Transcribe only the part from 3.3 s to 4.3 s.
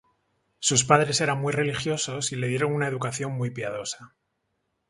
muy piadosa.